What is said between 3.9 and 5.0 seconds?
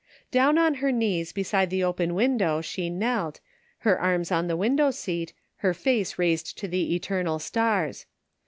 arms on the window